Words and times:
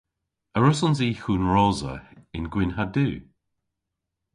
A 0.55 0.57
wrussons 0.59 0.99
i 1.07 1.09
hunrosa 1.21 1.95
yn 2.37 2.45
gwynn 2.53 2.75
ha 2.77 2.85
du? 2.95 3.07